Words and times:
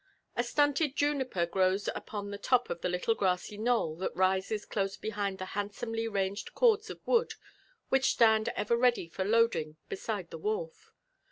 A 0.35 0.43
stunted 0.43 0.95
juniper 0.95 1.45
grows 1.45 1.87
upon 1.93 2.31
the 2.31 2.39
top 2.39 2.71
of 2.71 2.83
a 2.83 2.89
little 2.89 3.13
grassy 3.13 3.55
knoll 3.55 3.95
that 3.97 4.15
rises 4.15 4.65
close 4.65 4.97
behind 4.97 5.37
the 5.37 5.45
handsomely 5.53 6.07
ranged 6.07 6.55
cords 6.55 6.89
of 6.89 7.05
wood 7.05 7.35
which 7.89 8.13
stand 8.13 8.49
ever 8.55 8.75
ready 8.75 9.07
for 9.07 9.23
loading 9.23 9.77
beside 9.89 10.31
the 10.31 10.39
wharf. 10.39 10.91